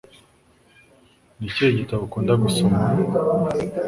[1.37, 2.77] Ni ikihe gitabo ukunda gusoma